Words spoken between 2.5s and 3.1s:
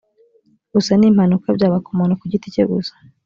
cye gusa